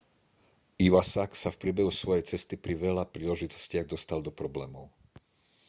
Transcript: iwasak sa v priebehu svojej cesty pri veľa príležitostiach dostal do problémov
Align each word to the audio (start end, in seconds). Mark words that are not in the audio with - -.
iwasak 0.87 1.31
sa 1.41 1.49
v 1.53 1.59
priebehu 1.61 1.91
svojej 1.93 2.23
cesty 2.31 2.55
pri 2.63 2.73
veľa 2.85 3.03
príležitostiach 3.15 3.85
dostal 3.93 4.19
do 4.27 4.31
problémov 4.39 4.85